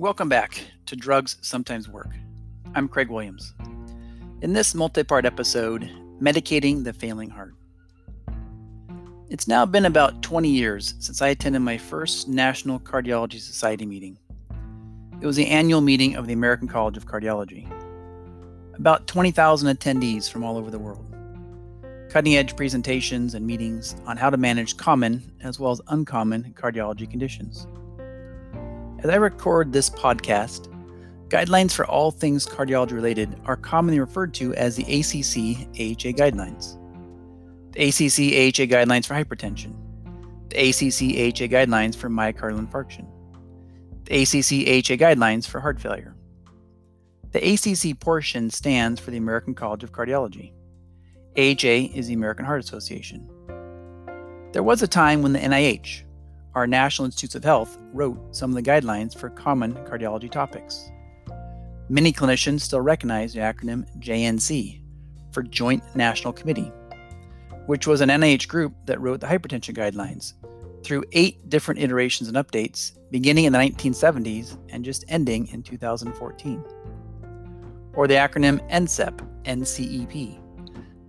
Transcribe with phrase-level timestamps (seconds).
[0.00, 2.08] Welcome back to Drugs Sometimes Work.
[2.74, 3.52] I'm Craig Williams.
[4.40, 7.52] In this multi part episode, Medicating the Failing Heart.
[9.28, 14.16] It's now been about 20 years since I attended my first National Cardiology Society meeting.
[15.20, 17.70] It was the annual meeting of the American College of Cardiology.
[18.78, 21.14] About 20,000 attendees from all over the world.
[22.08, 27.08] Cutting edge presentations and meetings on how to manage common as well as uncommon cardiology
[27.08, 27.66] conditions.
[29.02, 30.68] As I record this podcast,
[31.28, 36.76] guidelines for all things cardiology related are commonly referred to as the ACC AHA guidelines.
[37.72, 39.72] The ACC AHA guidelines for hypertension,
[40.50, 43.06] the ACC AHA guidelines for myocardial infarction,
[44.04, 46.14] the ACC AHA guidelines for heart failure.
[47.30, 50.52] The ACC portion stands for the American College of Cardiology.
[51.38, 53.26] AHA is the American Heart Association.
[54.52, 56.02] There was a time when the NIH,
[56.54, 60.90] our National Institutes of Health wrote some of the guidelines for common cardiology topics.
[61.88, 64.80] Many clinicians still recognize the acronym JNC
[65.32, 66.72] for Joint National Committee,
[67.66, 70.34] which was an NIH group that wrote the hypertension guidelines
[70.84, 76.64] through eight different iterations and updates, beginning in the 1970s and just ending in 2014.
[77.94, 80.40] Or the acronym NCEP, NCEP,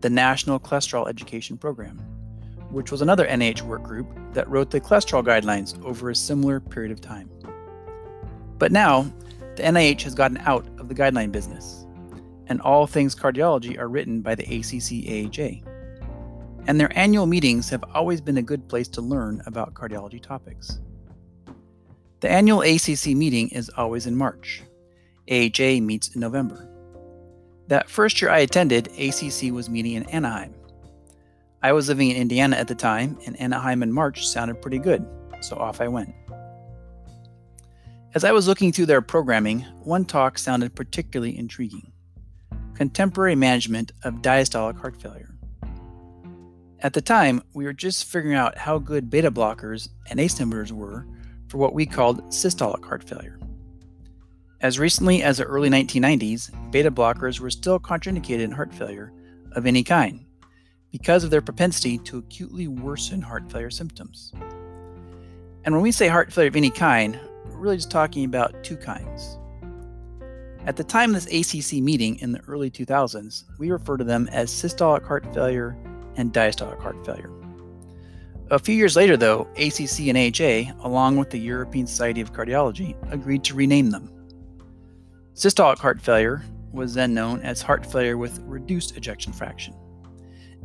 [0.01, 2.10] the National Cholesterol Education Program
[2.71, 6.91] which was another NIH work group that wrote the cholesterol guidelines over a similar period
[6.91, 7.29] of time.
[8.57, 9.11] But now,
[9.55, 11.85] the NIH has gotten out of the guideline business,
[12.47, 15.67] and all things cardiology are written by the ACC AHA.
[16.67, 20.79] And their annual meetings have always been a good place to learn about cardiology topics.
[22.19, 24.61] The annual ACC meeting is always in March.
[25.29, 26.67] AHA meets in November.
[27.67, 30.53] That first year I attended, ACC was meeting in Anaheim.
[31.63, 35.05] I was living in Indiana at the time, and Anaheim in March sounded pretty good,
[35.41, 36.13] so off I went.
[38.15, 41.91] As I was looking through their programming, one talk sounded particularly intriguing
[42.73, 45.35] Contemporary Management of Diastolic Heart Failure.
[46.79, 50.71] At the time, we were just figuring out how good beta blockers and ACE inhibitors
[50.71, 51.05] were
[51.47, 53.39] for what we called systolic heart failure.
[54.61, 59.13] As recently as the early 1990s, beta blockers were still contraindicated in heart failure
[59.51, 60.25] of any kind,
[60.91, 64.33] because of their propensity to acutely worsen heart failure symptoms.
[65.63, 68.77] And when we say heart failure of any kind, we're really just talking about two
[68.77, 69.37] kinds.
[70.65, 74.27] At the time of this ACC meeting in the early 2000s, we refer to them
[74.31, 75.75] as systolic heart failure
[76.17, 77.31] and diastolic heart failure.
[78.51, 82.95] A few years later, though, ACC and AHA, along with the European Society of Cardiology,
[83.11, 84.11] agreed to rename them.
[85.33, 89.73] Systolic heart failure was then known as heart failure with reduced ejection fraction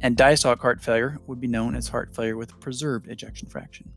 [0.02, 3.90] and diastolic heart failure would be known as heart failure with preserved ejection fraction.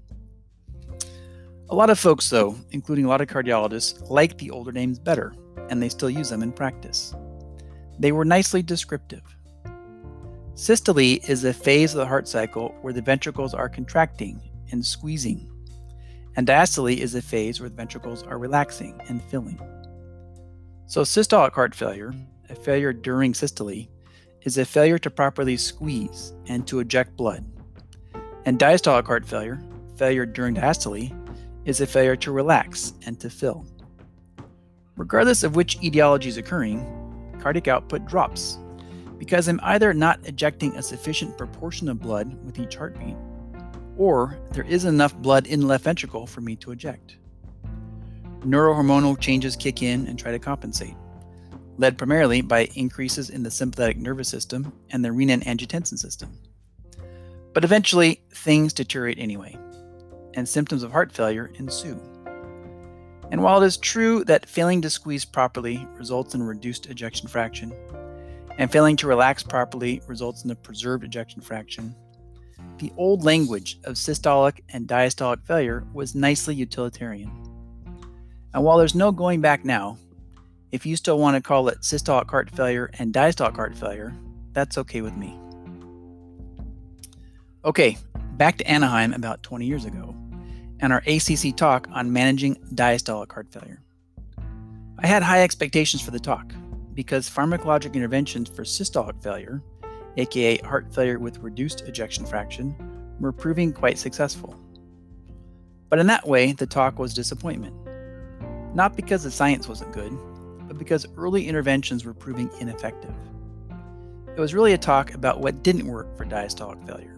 [1.69, 5.35] A lot of folks, though, including a lot of cardiologists, like the older names better,
[5.69, 7.13] and they still use them in practice.
[7.99, 9.23] They were nicely descriptive.
[10.55, 15.49] Systole is a phase of the heart cycle where the ventricles are contracting and squeezing,
[16.35, 19.59] and diastole is a phase where the ventricles are relaxing and filling.
[20.87, 22.13] So, systolic heart failure,
[22.49, 23.87] a failure during systole,
[24.43, 27.45] is a failure to properly squeeze and to eject blood.
[28.45, 29.61] And diastolic heart failure,
[29.95, 31.15] failure during diastole,
[31.65, 33.65] is a failure to relax and to fill.
[34.95, 36.85] Regardless of which etiology is occurring,
[37.39, 38.57] cardiac output drops
[39.17, 43.17] because I'm either not ejecting a sufficient proportion of blood with each heartbeat,
[43.97, 47.17] or there isn't enough blood in the left ventricle for me to eject.
[48.39, 50.95] Neurohormonal changes kick in and try to compensate
[51.79, 56.37] led primarily by increases in the sympathetic nervous system and the renin-angiotensin system.
[57.53, 59.57] But eventually, things deteriorate anyway,
[60.33, 61.99] and symptoms of heart failure ensue.
[63.31, 67.73] And while it is true that failing to squeeze properly results in reduced ejection fraction,
[68.57, 71.95] and failing to relax properly results in a preserved ejection fraction,
[72.79, 77.31] the old language of systolic and diastolic failure was nicely utilitarian.
[78.53, 79.97] And while there's no going back now,
[80.71, 84.15] if you still want to call it systolic heart failure and diastolic heart failure,
[84.53, 85.37] that's okay with me.
[87.65, 87.97] Okay,
[88.37, 90.15] back to Anaheim about 20 years ago
[90.79, 93.81] and our ACC talk on managing diastolic heart failure.
[94.99, 96.53] I had high expectations for the talk
[96.93, 99.61] because pharmacologic interventions for systolic failure,
[100.17, 102.75] aka heart failure with reduced ejection fraction,
[103.19, 104.55] were proving quite successful.
[105.89, 107.75] But in that way, the talk was disappointment.
[108.75, 110.17] Not because the science wasn't good,
[110.69, 113.13] but because early interventions were proving ineffective.
[114.37, 117.17] It was really a talk about what didn't work for diastolic failure.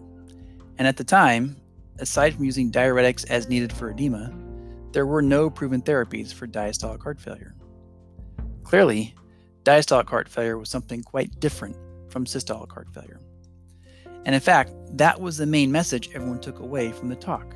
[0.78, 1.54] And at the time,
[1.98, 4.32] aside from using diuretics as needed for edema,
[4.92, 7.54] there were no proven therapies for diastolic heart failure.
[8.64, 9.14] Clearly,
[9.64, 11.76] diastolic heart failure was something quite different
[12.08, 13.20] from systolic heart failure.
[14.24, 17.54] And in fact, that was the main message everyone took away from the talk,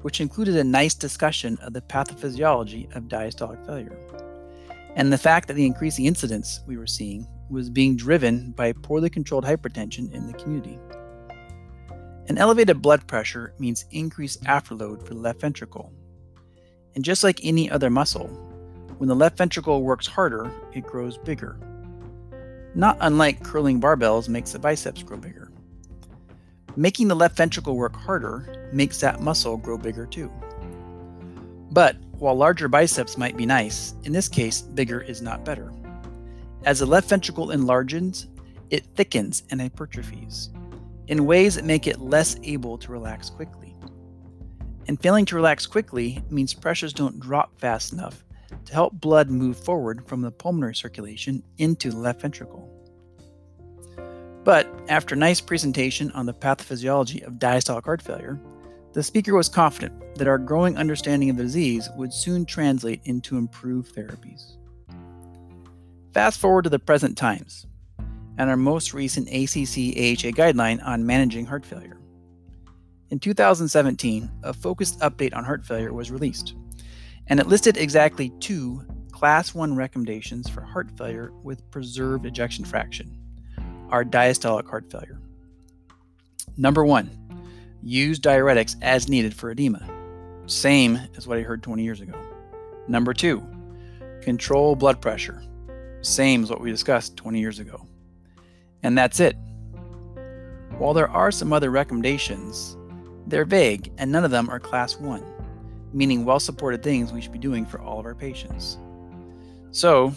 [0.00, 3.98] which included a nice discussion of the pathophysiology of diastolic failure
[4.96, 9.10] and the fact that the increasing incidence we were seeing was being driven by poorly
[9.10, 10.78] controlled hypertension in the community.
[12.28, 15.92] An elevated blood pressure means increased afterload for the left ventricle.
[16.94, 18.28] And just like any other muscle,
[18.98, 21.58] when the left ventricle works harder, it grows bigger.
[22.74, 25.50] Not unlike curling barbells makes the biceps grow bigger.
[26.76, 30.30] Making the left ventricle work harder makes that muscle grow bigger too.
[31.72, 35.72] But while larger biceps might be nice, in this case, bigger is not better.
[36.64, 38.26] As the left ventricle enlarges,
[38.68, 40.50] it thickens and hypertrophies
[41.08, 43.74] in ways that make it less able to relax quickly.
[44.86, 48.22] And failing to relax quickly means pressures don't drop fast enough
[48.66, 52.68] to help blood move forward from the pulmonary circulation into the left ventricle.
[54.44, 58.38] But after a nice presentation on the pathophysiology of diastolic heart failure,
[58.92, 63.38] the speaker was confident that our growing understanding of the disease would soon translate into
[63.38, 64.56] improved therapies.
[66.12, 67.66] Fast forward to the present times
[68.38, 71.98] and our most recent ACC AHA guideline on managing heart failure.
[73.10, 76.54] In 2017, a focused update on heart failure was released,
[77.26, 78.82] and it listed exactly two
[79.12, 83.14] Class 1 recommendations for heart failure with preserved ejection fraction,
[83.90, 85.20] our diastolic heart failure.
[86.56, 87.19] Number one,
[87.82, 89.88] Use diuretics as needed for edema.
[90.46, 92.14] Same as what I heard 20 years ago.
[92.88, 93.42] Number two,
[94.20, 95.42] control blood pressure.
[96.02, 97.86] Same as what we discussed 20 years ago.
[98.82, 99.36] And that's it.
[100.78, 102.76] While there are some other recommendations,
[103.26, 105.22] they're vague and none of them are class 1,
[105.92, 108.78] meaning well supported things we should be doing for all of our patients.
[109.72, 110.12] So,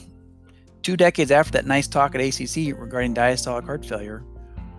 [0.82, 4.24] two decades after that nice talk at ACC regarding diastolic heart failure,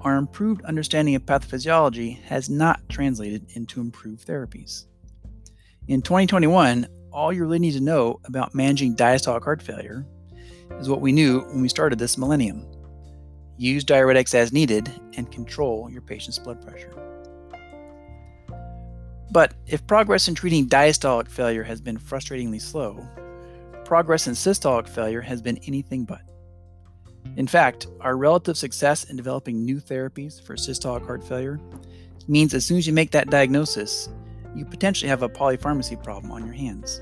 [0.05, 4.85] our improved understanding of pathophysiology has not translated into improved therapies.
[5.89, 10.07] In 2021, all you really need to know about managing diastolic heart failure
[10.79, 12.67] is what we knew when we started this millennium.
[13.57, 16.93] Use diuretics as needed and control your patient's blood pressure.
[19.31, 23.07] But if progress in treating diastolic failure has been frustratingly slow,
[23.85, 26.21] progress in systolic failure has been anything but.
[27.37, 31.59] In fact, our relative success in developing new therapies for systolic heart failure
[32.29, 34.09] means as soon as you make that diagnosis,
[34.55, 37.01] you potentially have a polypharmacy problem on your hands.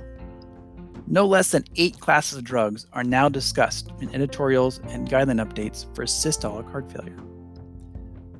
[1.07, 5.85] No less than eight classes of drugs are now discussed in editorials and guideline updates
[5.95, 7.19] for systolic heart failure.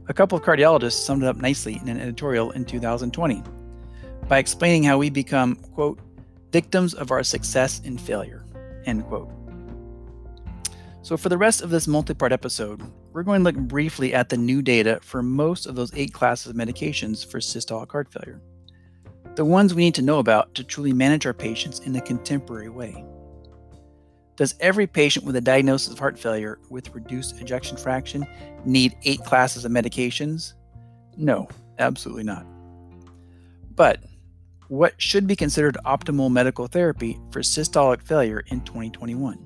[0.09, 3.43] A couple of cardiologists summed it up nicely in an editorial in 2020
[4.29, 5.99] by explaining how we become, quote,
[6.53, 8.45] victims of our success in failure,
[8.87, 9.31] end quote.
[11.03, 12.81] So, for the rest of this multi part episode,
[13.13, 16.47] we're going to look briefly at the new data for most of those eight classes
[16.47, 18.41] of medications for systolic heart failure.
[19.35, 22.69] The ones we need to know about to truly manage our patients in a contemporary
[22.69, 23.05] way.
[24.37, 28.25] Does every patient with a diagnosis of heart failure with reduced ejection fraction
[28.65, 30.55] need eight classes of medications?
[31.17, 31.49] No,
[31.81, 32.47] absolutely not.
[33.75, 33.99] But
[34.69, 39.45] what should be considered optimal medical therapy for systolic failure in 2021?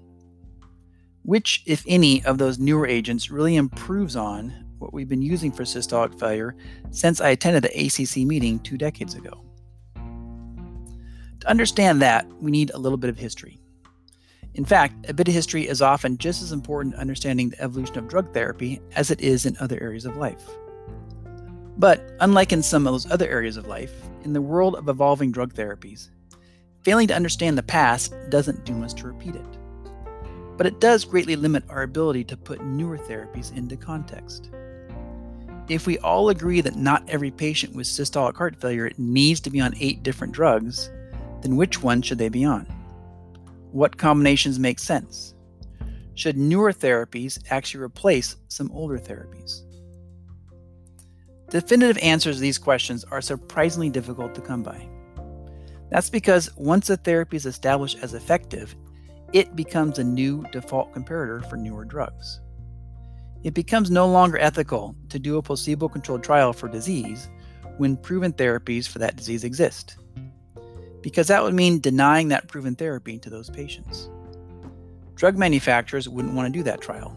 [1.26, 5.64] Which, if any, of those newer agents really improves on what we've been using for
[5.64, 6.54] systolic failure
[6.92, 9.42] since I attended the ACC meeting two decades ago?
[11.40, 13.58] To understand that, we need a little bit of history.
[14.54, 17.98] In fact, a bit of history is often just as important to understanding the evolution
[17.98, 20.48] of drug therapy as it is in other areas of life.
[21.76, 23.92] But unlike in some of those other areas of life,
[24.22, 26.08] in the world of evolving drug therapies,
[26.84, 29.58] failing to understand the past doesn't doom us to repeat it
[30.56, 34.50] but it does greatly limit our ability to put newer therapies into context.
[35.68, 39.60] If we all agree that not every patient with systolic heart failure needs to be
[39.60, 40.90] on eight different drugs,
[41.42, 42.64] then which ones should they be on?
[43.72, 45.34] What combinations make sense?
[46.14, 49.62] Should newer therapies actually replace some older therapies?
[51.50, 54.88] Definitive answers to these questions are surprisingly difficult to come by.
[55.90, 58.74] That's because once a therapy is established as effective,
[59.32, 62.40] it becomes a new default comparator for newer drugs.
[63.42, 67.28] It becomes no longer ethical to do a placebo controlled trial for disease
[67.78, 69.96] when proven therapies for that disease exist,
[71.02, 74.08] because that would mean denying that proven therapy to those patients.
[75.14, 77.16] Drug manufacturers wouldn't want to do that trial,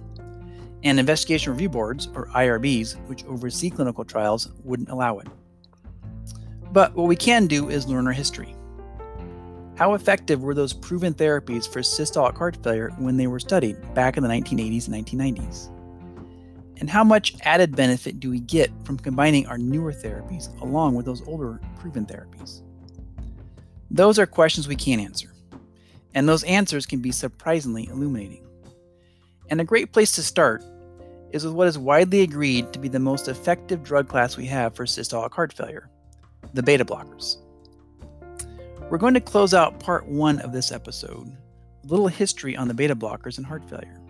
[0.83, 5.27] and investigation review boards, or IRBs, which oversee clinical trials, wouldn't allow it.
[6.71, 8.55] But what we can do is learn our history.
[9.79, 14.17] How effective were those proven therapies for systolic heart failure when they were studied back
[14.17, 15.69] in the 1980s and 1990s?
[16.81, 21.05] And how much added benefit do we get from combining our newer therapies along with
[21.05, 22.61] those older proven therapies?
[23.89, 25.31] Those are questions we can't answer,
[26.13, 28.45] and those answers can be surprisingly illuminating.
[29.49, 30.61] And a great place to start
[31.31, 34.75] is with what is widely agreed to be the most effective drug class we have
[34.75, 35.89] for systolic heart failure
[36.53, 37.37] the beta blockers.
[38.89, 41.27] We're going to close out part one of this episode,
[41.83, 44.01] a little history on the beta blockers and heart failure.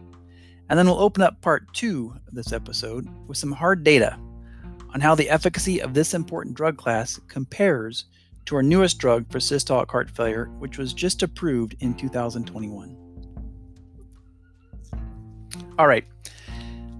[0.70, 4.18] And then we'll open up part two of this episode with some hard data
[4.94, 8.06] on how the efficacy of this important drug class compares
[8.46, 12.96] to our newest drug for systolic heart failure, which was just approved in 2021.
[15.78, 16.06] All right,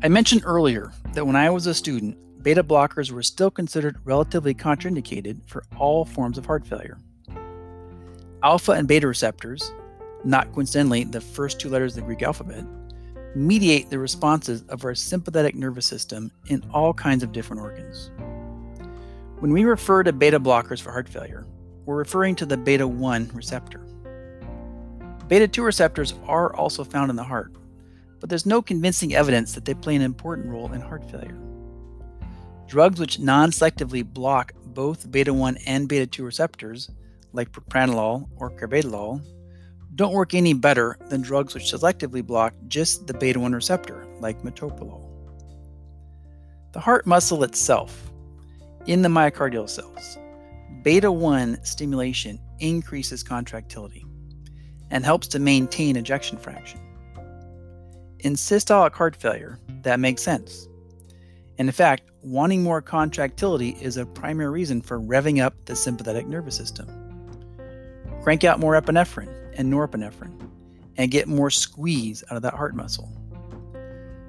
[0.04, 4.54] I mentioned earlier that when I was a student, beta blockers were still considered relatively
[4.54, 6.98] contraindicated for all forms of heart failure.
[8.42, 9.74] Alpha and beta receptors,
[10.24, 12.64] not coincidentally the first two letters of the Greek alphabet,
[13.36, 18.12] mediate the responses of our sympathetic nervous system in all kinds of different organs.
[19.40, 21.46] When we refer to beta blockers for heart failure,
[21.86, 23.86] we're referring to the beta 1 receptor.
[25.28, 27.54] Beta 2 receptors are also found in the heart,
[28.22, 31.38] but there's no convincing evidence that they play an important role in heart failure.
[32.68, 36.90] Drugs which non selectively block both beta 1 and beta 2 receptors,
[37.34, 39.24] like propranolol or carvedilol,
[39.96, 44.42] don't work any better than drugs which selectively block just the beta 1 receptor, like
[44.44, 45.06] metoprolol.
[46.72, 48.12] The heart muscle itself,
[48.86, 50.18] in the myocardial cells,
[50.84, 54.06] beta 1 stimulation increases contractility
[54.92, 56.80] and helps to maintain ejection fraction.
[58.20, 60.68] In systolic heart failure, that makes sense.
[61.58, 66.28] And in fact, wanting more contractility is a primary reason for revving up the sympathetic
[66.28, 66.99] nervous system.
[68.22, 70.50] Crank out more epinephrine and norepinephrine
[70.98, 73.12] and get more squeeze out of that heart muscle.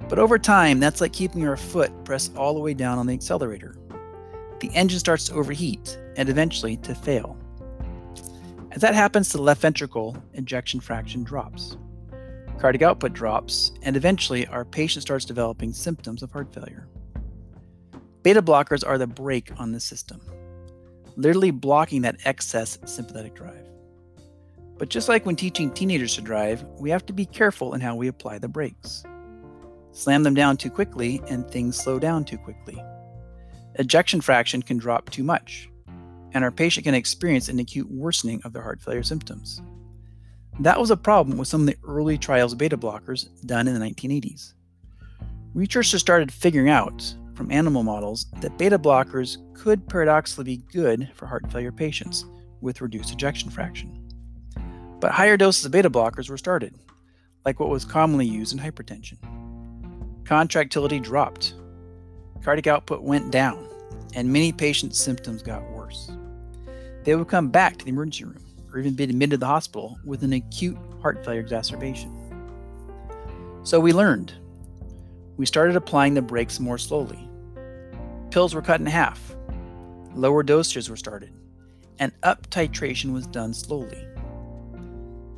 [0.09, 3.13] But over time, that's like keeping your foot pressed all the way down on the
[3.13, 3.75] accelerator.
[4.59, 7.37] The engine starts to overheat and eventually to fail.
[8.71, 11.77] As that happens to the left ventricle, ejection fraction drops
[12.61, 16.87] cardiac output drops, and eventually our patient starts developing symptoms of heart failure.
[18.21, 20.21] Beta blockers are the brake on the system,
[21.15, 23.67] literally blocking that excess sympathetic drive.
[24.81, 27.95] But just like when teaching teenagers to drive, we have to be careful in how
[27.95, 29.03] we apply the brakes.
[29.91, 32.83] Slam them down too quickly, and things slow down too quickly.
[33.75, 35.69] Ejection fraction can drop too much,
[36.33, 39.61] and our patient can experience an acute worsening of their heart failure symptoms.
[40.59, 43.79] That was a problem with some of the early trials of beta blockers done in
[43.79, 44.53] the 1980s.
[45.53, 51.27] Researchers started figuring out from animal models that beta blockers could paradoxically be good for
[51.27, 52.25] heart failure patients
[52.61, 54.00] with reduced ejection fraction.
[55.01, 56.75] But higher doses of beta blockers were started,
[57.43, 59.17] like what was commonly used in hypertension.
[60.25, 61.55] Contractility dropped,
[62.43, 63.67] cardiac output went down,
[64.13, 66.11] and many patients' symptoms got worse.
[67.03, 69.97] They would come back to the emergency room or even be admitted to the hospital
[70.05, 72.15] with an acute heart failure exacerbation.
[73.63, 74.33] So we learned.
[75.35, 77.27] We started applying the brakes more slowly.
[78.29, 79.35] Pills were cut in half,
[80.13, 81.33] lower dosages were started,
[81.97, 84.07] and up titration was done slowly.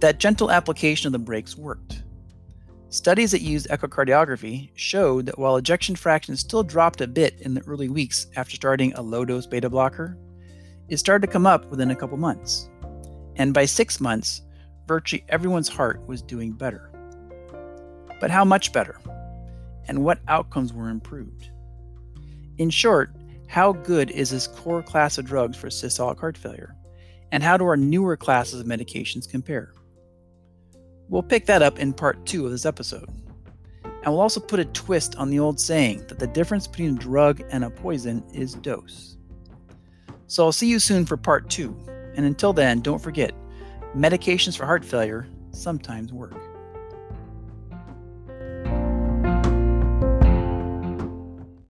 [0.04, 2.04] That gentle application of the brakes worked.
[2.90, 7.64] Studies that used echocardiography showed that while ejection fraction still dropped a bit in the
[7.68, 10.18] early weeks after starting a low dose beta blocker,
[10.90, 12.70] it started to come up within a couple months
[13.38, 14.42] and by six months,
[14.90, 16.92] virtually everyone's heart was doing better.
[18.20, 19.00] But how much better?
[19.88, 21.50] And what outcomes were improved?
[22.58, 23.16] In short,
[23.48, 26.76] how good is this core class of drugs for systolic heart failure?
[27.32, 29.74] And how do our newer classes of medications compare?
[31.14, 33.08] We'll pick that up in part two of this episode.
[33.84, 37.00] And we'll also put a twist on the old saying that the difference between a
[37.00, 39.16] drug and a poison is dose.
[40.26, 41.78] So I'll see you soon for part two
[42.16, 43.32] and until then, don't forget
[43.96, 46.53] medications for heart failure sometimes work.